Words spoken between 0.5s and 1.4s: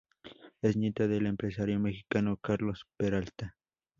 Es nieta del